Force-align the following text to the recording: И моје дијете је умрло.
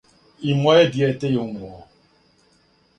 И 0.51 0.55
моје 0.61 0.87
дијете 0.97 1.31
је 1.35 1.39
умрло. 1.45 1.81